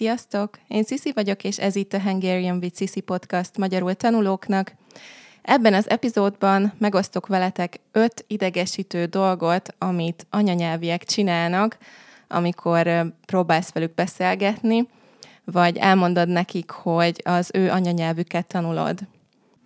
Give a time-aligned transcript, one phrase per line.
[0.00, 0.58] Sziasztok!
[0.68, 4.74] Én Sisi vagyok, és ez itt a Hungarian with Sisi podcast magyarul tanulóknak.
[5.42, 11.78] Ebben az epizódban megosztok veletek öt idegesítő dolgot, amit anyanyelviek csinálnak,
[12.28, 14.88] amikor próbálsz velük beszélgetni,
[15.44, 18.98] vagy elmondod nekik, hogy az ő anyanyelvüket tanulod.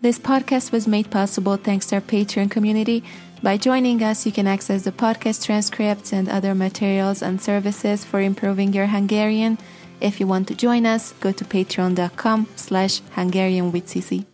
[0.00, 3.02] This podcast was made possible thanks to our Patreon community.
[3.42, 8.20] By joining us, you can access the podcast transcripts and other materials and services for
[8.20, 9.58] improving your Hungarian.
[10.04, 14.26] If you want to join us, go to patreon.com slash Hungarian with Cici.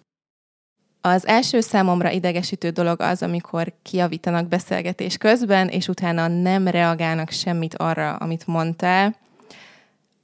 [1.01, 7.75] Az első számomra idegesítő dolog az, amikor kiavítanak beszélgetés közben, és utána nem reagálnak semmit
[7.75, 9.17] arra, amit mondtál.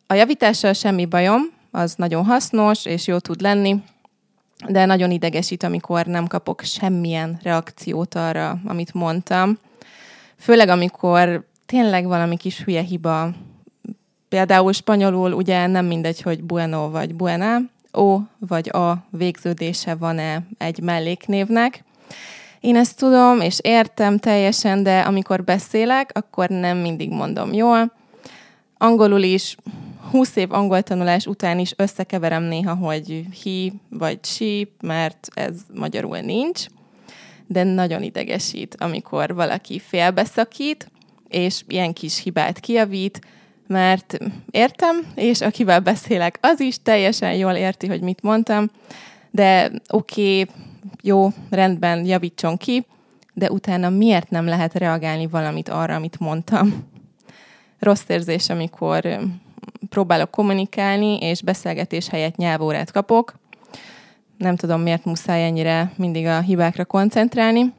[0.06, 3.82] A javítással semmi bajom, az nagyon hasznos, és jó tud lenni,
[4.68, 9.58] de nagyon idegesít, amikor nem kapok semmilyen reakciót arra, amit mondtam.
[10.38, 13.30] Főleg, amikor tényleg valami kis hülye hiba.
[14.36, 17.58] Például spanyolul ugye nem mindegy, hogy bueno vagy buena,
[17.92, 21.84] o vagy a végződése van-e egy melléknévnek.
[22.60, 27.92] Én ezt tudom, és értem teljesen, de amikor beszélek, akkor nem mindig mondom jól.
[28.78, 29.56] Angolul is
[30.10, 36.18] 20 év angol tanulás után is összekeverem néha, hogy he vagy she, mert ez magyarul
[36.18, 36.66] nincs,
[37.46, 40.90] de nagyon idegesít, amikor valaki félbeszakít,
[41.28, 43.20] és ilyen kis hibát kiavít,
[43.66, 44.18] mert
[44.50, 48.70] értem, és akivel beszélek, az is teljesen jól érti, hogy mit mondtam,
[49.30, 50.54] de oké, okay,
[51.02, 52.86] jó, rendben, javítson ki,
[53.34, 56.88] de utána miért nem lehet reagálni valamit arra, amit mondtam?
[57.78, 59.18] Rossz érzés, amikor
[59.88, 63.34] próbálok kommunikálni, és beszélgetés helyett nyelvórát kapok.
[64.38, 67.72] Nem tudom, miért muszáj ennyire mindig a hibákra koncentrálni.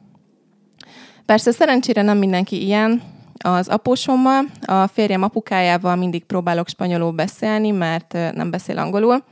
[1.26, 3.02] Persze szerencsére nem mindenki ilyen.
[3.38, 9.24] Az apósommal, a férjem apukájával mindig próbálok spanyolul beszélni, mert nem beszél angolul.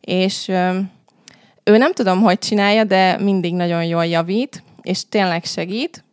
[0.00, 0.48] És
[1.64, 6.04] ő nem tudom, hogy csinálja, de mindig nagyon jól javít, és tényleg segít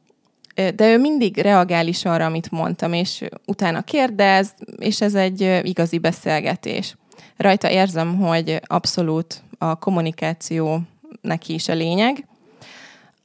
[0.75, 5.97] de ő mindig reagál is arra, amit mondtam, és utána kérdez, és ez egy igazi
[5.97, 6.95] beszélgetés.
[7.37, 10.81] Rajta érzem, hogy abszolút a kommunikáció
[11.21, 12.27] neki is a lényeg.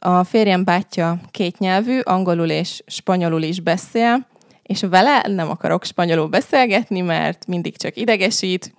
[0.07, 4.27] A férjem bátyja kétnyelvű, angolul és spanyolul is beszél,
[4.63, 8.75] és vele nem akarok spanyolul beszélgetni, mert mindig csak idegesít.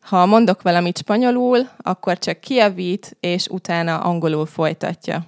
[0.00, 5.26] Ha mondok valamit spanyolul, akkor csak kiavít, és utána angolul folytatja.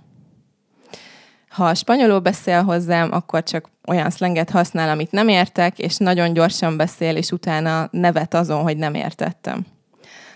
[1.49, 6.77] Ha spanyolul beszél hozzám, akkor csak olyan szlenget használ, amit nem értek, és nagyon gyorsan
[6.77, 9.67] beszél, és utána nevet azon, hogy nem értettem.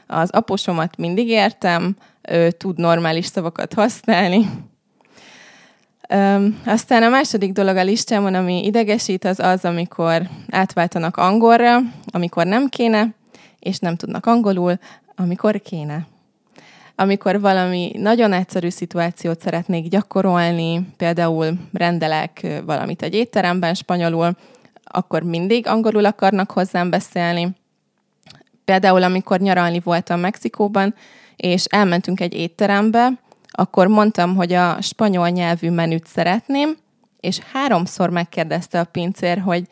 [0.06, 1.96] Az aposomat mindig értem,
[2.28, 4.70] ő tud normális szavakat használni.
[6.12, 12.46] Öm, aztán a második dolog a listámon, ami idegesít, az az, amikor átváltanak angolra, amikor
[12.46, 13.14] nem kéne,
[13.58, 14.78] és nem tudnak angolul,
[15.16, 16.06] amikor kéne
[16.96, 24.36] amikor valami nagyon egyszerű szituációt szeretnék gyakorolni, például rendelek valamit egy étteremben spanyolul,
[24.84, 27.50] akkor mindig angolul akarnak hozzám beszélni.
[28.64, 30.94] Például, amikor nyaralni voltam Mexikóban,
[31.36, 33.08] és elmentünk egy étterembe,
[33.52, 36.76] akkor mondtam, hogy a spanyol nyelvű menüt szeretném,
[37.20, 39.66] és háromszor megkérdezte a pincér, hogy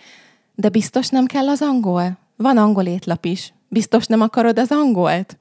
[0.55, 2.19] de biztos nem kell az angol?
[2.37, 3.53] Van angol étlap is.
[3.69, 5.39] Biztos nem akarod az angolt?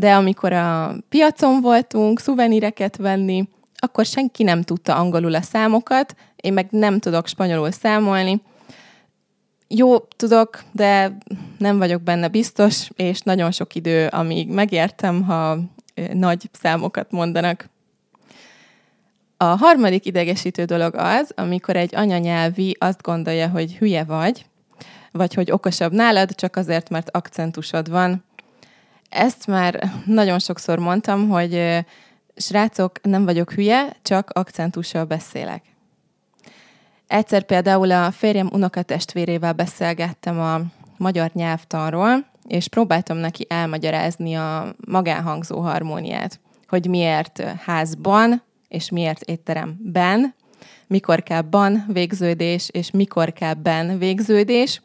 [0.00, 6.52] de amikor a piacon voltunk szuveníreket venni, akkor senki nem tudta angolul a számokat, én
[6.52, 8.42] meg nem tudok spanyolul számolni.
[9.68, 11.16] Jó, tudok, de
[11.58, 15.58] nem vagyok benne biztos, és nagyon sok idő, amíg megértem, ha
[16.12, 17.68] nagy számokat mondanak.
[19.36, 24.46] A harmadik idegesítő dolog az, amikor egy anyanyelvi azt gondolja, hogy hülye vagy,
[25.12, 28.24] vagy hogy okosabb nálad, csak azért, mert akcentusod van,
[29.10, 31.84] ezt már nagyon sokszor mondtam, hogy
[32.36, 35.62] srácok, nem vagyok hülye, csak akcentussal beszélek.
[37.06, 40.60] Egyszer például a férjem unokatestvérével beszélgettem a
[40.96, 50.34] magyar nyelvtanról, és próbáltam neki elmagyarázni a magánhangzó harmóniát, hogy miért házban, és miért étteremben,
[50.86, 54.82] mikor kell ban végződés, és mikor kell ben végződés,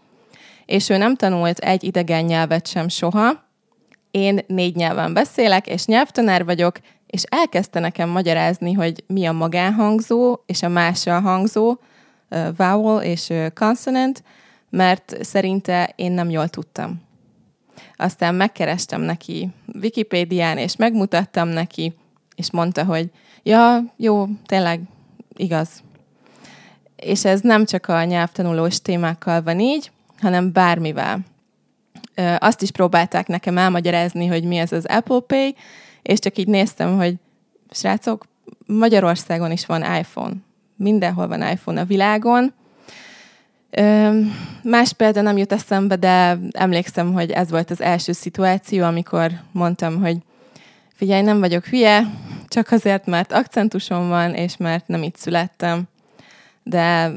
[0.66, 3.44] és ő nem tanult egy idegen nyelvet sem soha,
[4.12, 10.40] én négy nyelven beszélek, és nyelvtanár vagyok, és elkezdte nekem magyarázni, hogy mi a magánhangzó
[10.46, 11.78] és a mással hangzó,
[12.58, 14.24] vowel és consonant,
[14.70, 17.05] mert szerinte én nem jól tudtam.
[17.96, 19.50] Aztán megkerestem neki
[19.82, 21.94] Wikipédián, és megmutattam neki,
[22.36, 23.10] és mondta, hogy
[23.44, 24.82] ja, jó, tényleg
[25.36, 25.84] igaz.
[26.96, 31.20] És ez nem csak a nyelvtanulós témákkal van így, hanem bármivel
[32.38, 35.56] azt is próbálták nekem elmagyarázni, hogy mi ez az Apple Pay,
[36.02, 37.16] és csak így néztem, hogy
[37.72, 38.26] srácok,
[38.66, 40.34] Magyarországon is van iPhone.
[40.76, 42.54] Mindenhol van iPhone a világon.
[44.64, 50.02] Más példa nem jut eszembe, de emlékszem, hogy ez volt az első szituáció, amikor mondtam,
[50.02, 50.18] hogy
[50.94, 52.04] figyelj, nem vagyok hülye,
[52.48, 55.84] csak azért, mert akcentusom van, és mert nem itt születtem.
[56.64, 57.12] De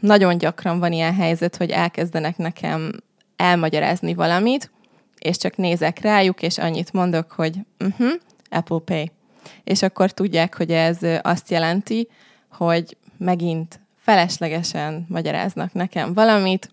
[0.00, 2.92] nagyon gyakran van ilyen helyzet, hogy elkezdenek nekem
[3.36, 4.70] elmagyarázni valamit,
[5.18, 8.10] és csak nézek rájuk, és annyit mondok, hogy uh-huh,
[8.50, 9.10] Apple Pay.
[9.64, 12.08] És akkor tudják, hogy ez azt jelenti,
[12.48, 16.70] hogy megint feleslegesen magyaráznak nekem valamit.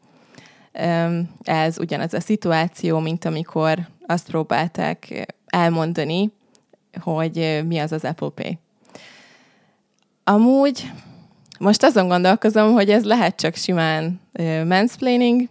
[1.42, 6.32] Ez ugyanez a szituáció, mint amikor azt próbálták elmondani,
[7.02, 8.58] hogy mi az az Apple Pay.
[10.24, 10.92] Amúgy
[11.60, 14.22] most azon gondolkozom, hogy ez lehet csak simán
[14.66, 15.50] mansplaining,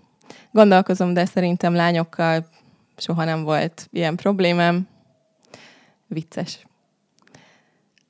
[0.51, 2.49] gondolkozom, de szerintem lányokkal
[2.97, 4.89] soha nem volt ilyen problémám.
[6.07, 6.59] Vicces.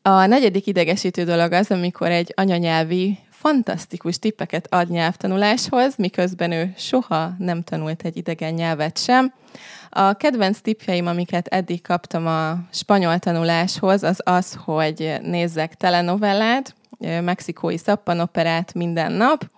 [0.02, 7.32] A negyedik idegesítő dolog az, amikor egy anyanyelvi fantasztikus tippeket ad nyelvtanuláshoz, miközben ő soha
[7.38, 9.32] nem tanult egy idegen nyelvet sem.
[9.90, 17.76] A kedvenc tippjeim, amiket eddig kaptam a spanyol tanuláshoz, az az, hogy nézzek telenovellát, mexikói
[17.76, 19.50] szappanoperát minden nap.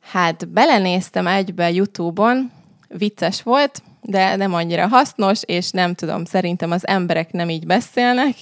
[0.00, 2.52] Hát belenéztem egybe YouTube-on,
[2.88, 8.34] vicces volt, de nem annyira hasznos, és nem tudom, szerintem az emberek nem így beszélnek.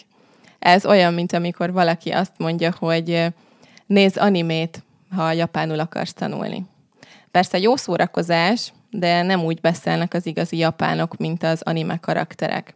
[0.58, 3.26] Ez olyan, mint amikor valaki azt mondja, hogy
[3.92, 4.82] nézz animét,
[5.16, 6.64] ha japánul akarsz tanulni.
[7.30, 12.74] Persze jó szórakozás, de nem úgy beszélnek az igazi japánok, mint az anime karakterek.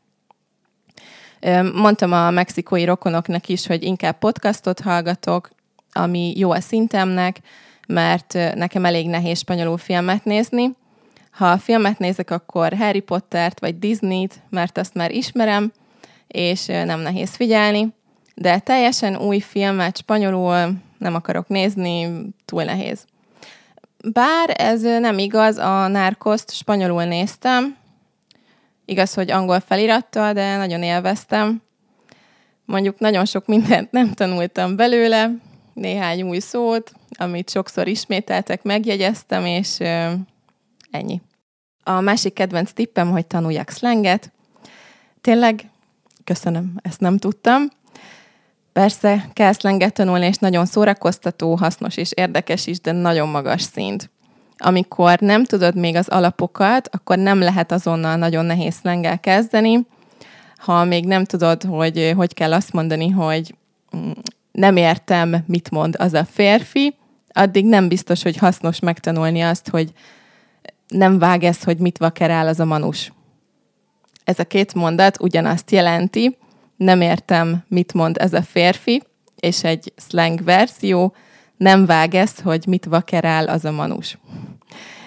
[1.75, 5.51] Mondtam a mexikói rokonoknak is, hogy inkább podcastot hallgatok,
[5.93, 7.41] ami jó a szintemnek,
[7.87, 10.77] mert nekem elég nehéz spanyolul filmet nézni.
[11.31, 15.73] Ha a filmet nézek, akkor Harry Pottert vagy Disney-t, mert azt már ismerem,
[16.27, 17.95] és nem nehéz figyelni.
[18.35, 22.09] De teljesen új filmet spanyolul nem akarok nézni,
[22.45, 23.05] túl nehéz.
[24.13, 27.77] Bár ez nem igaz, a Nárkoszt spanyolul néztem,
[28.85, 31.63] igaz, hogy angol felirattal, de nagyon élveztem.
[32.65, 35.31] Mondjuk nagyon sok mindent nem tanultam belőle,
[35.73, 40.13] néhány új szót, amit sokszor ismételtek, megjegyeztem, és ö,
[40.91, 41.21] ennyi.
[41.83, 44.33] A másik kedvenc tippem, hogy tanuljak slanget.
[45.21, 45.71] Tényleg,
[46.25, 47.69] köszönöm, ezt nem tudtam.
[48.77, 54.11] Persze kell szlenget tanulni, és nagyon szórakoztató, hasznos és érdekes is, de nagyon magas szint.
[54.57, 59.87] Amikor nem tudod még az alapokat, akkor nem lehet azonnal nagyon nehéz szlengel kezdeni.
[60.57, 63.55] Ha még nem tudod, hogy hogy kell azt mondani, hogy
[63.97, 64.11] mm,
[64.53, 66.95] nem értem, mit mond az a férfi,
[67.33, 69.93] addig nem biztos, hogy hasznos megtanulni azt, hogy
[70.89, 73.13] nem vág ez, hogy mit vakerál az a manus.
[74.25, 76.37] Ez a két mondat ugyanazt jelenti,
[76.77, 79.03] nem értem, mit mond ez a férfi,
[79.41, 81.15] és egy slang verzió,
[81.57, 84.19] nem vág ezt, hogy mit vakerál az a manus.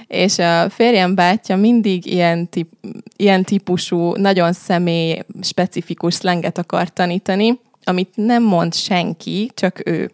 [0.07, 2.71] És a férjem bátyja mindig ilyen, tip,
[3.17, 10.11] ilyen típusú, nagyon személy specifikus slanget akar tanítani, amit nem mond senki, csak ő.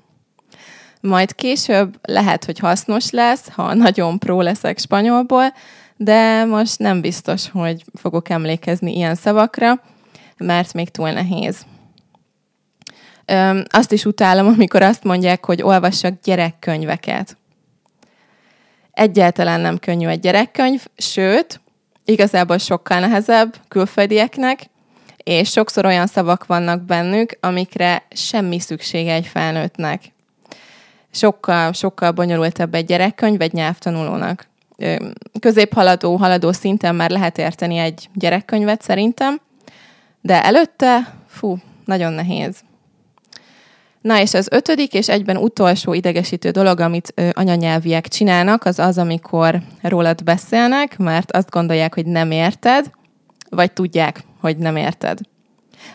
[1.02, 5.54] Majd később lehet, hogy hasznos lesz, ha nagyon pró leszek spanyolból,
[5.98, 9.82] de most nem biztos, hogy fogok emlékezni ilyen szavakra,
[10.38, 11.66] mert még túl nehéz.
[13.26, 17.38] Öm, azt is utálom, amikor azt mondják, hogy olvassak gyerekkönyveket.
[18.92, 21.62] Egyáltalán nem könnyű egy gyerekkönyv, sőt,
[22.06, 24.70] igazából sokkal nehezebb külföldieknek,
[25.24, 30.02] és sokszor olyan szavak vannak bennük, amikre semmi szüksége egy felnőttnek.
[31.12, 34.48] Sokkal, sokkal bonyolultabb egy gyerekkönyv egy nyelvtanulónak.
[35.40, 39.42] Középhaladó, haladó szinten már lehet érteni egy gyerekkönyvet szerintem,
[40.26, 42.56] de előtte, fú, nagyon nehéz.
[44.02, 48.98] Na és az ötödik és egyben utolsó idegesítő dolog, amit ö, anyanyelviek csinálnak, az az,
[48.98, 52.92] amikor rólad beszélnek, mert azt gondolják, hogy nem érted,
[53.50, 55.20] vagy tudják, hogy nem érted.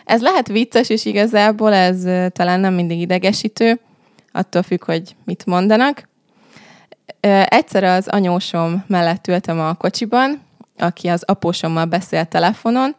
[0.05, 3.79] Ez lehet vicces, és igazából ez ö, talán nem mindig idegesítő,
[4.31, 6.09] attól függ, hogy mit mondanak.
[7.19, 10.41] Ö, egyszer az anyósom mellett ültem a kocsiban,
[10.77, 12.95] aki az apósommal beszélt telefonon,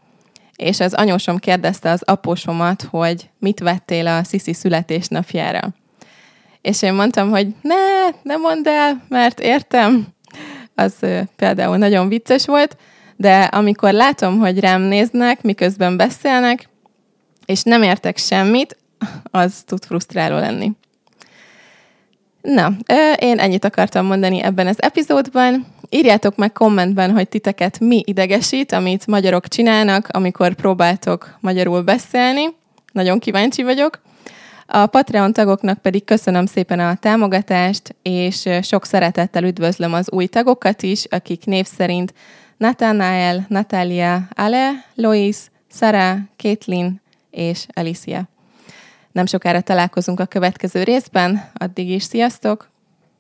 [0.57, 5.69] és az anyósom kérdezte az apósomat, hogy mit vettél a Sziszi születésnapjára.
[6.61, 10.07] És én mondtam, hogy ne, ne mondd el, mert értem.
[10.75, 10.95] Az
[11.37, 12.77] például nagyon vicces volt,
[13.17, 16.69] de amikor látom, hogy rám néznek, miközben beszélnek,
[17.47, 18.77] és nem értek semmit,
[19.23, 20.73] az tud frusztráló lenni.
[22.43, 22.73] Na,
[23.19, 25.67] én ennyit akartam mondani ebben az epizódban.
[25.89, 32.49] Írjátok meg kommentben, hogy titeket mi idegesít, amit magyarok csinálnak, amikor próbáltok magyarul beszélni.
[32.93, 34.01] Nagyon kíváncsi vagyok.
[34.67, 40.83] A Patreon tagoknak pedig köszönöm szépen a támogatást, és sok szeretettel üdvözlöm az új tagokat
[40.83, 42.15] is, akik név szerint
[42.57, 45.37] Nathanael, Natalia, Ale, Lois,
[45.71, 48.32] Sara, Caitlin és Alicia.
[49.12, 52.72] Nem sokára találkozunk a következő részben, addig is sziasztok!